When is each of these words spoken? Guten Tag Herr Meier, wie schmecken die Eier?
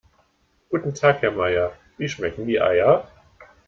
Guten 0.71 0.95
Tag 0.95 1.21
Herr 1.21 1.29
Meier, 1.29 1.73
wie 1.97 2.09
schmecken 2.09 2.47
die 2.47 2.59
Eier? 2.59 3.07